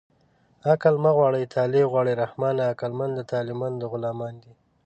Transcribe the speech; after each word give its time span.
عقل 0.69 0.95
مه 1.03 1.11
غواړه 1.17 1.39
طالع 1.55 1.83
غواړه 1.91 2.13
رحمانه 2.23 2.61
عقلمند 2.71 3.13
د 3.15 3.19
طالعمندو 3.33 3.85
غلامان 3.93 4.33
دي 4.43 4.53